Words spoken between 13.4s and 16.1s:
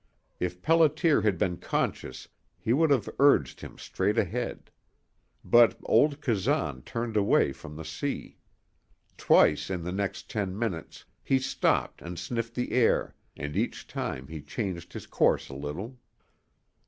each time he changed his course a little.